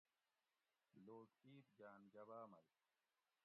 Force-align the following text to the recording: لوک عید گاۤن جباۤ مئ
لوک 1.05 1.29
عید 1.45 1.67
گاۤن 1.79 2.01
جباۤ 2.13 2.45
مئ 2.51 2.67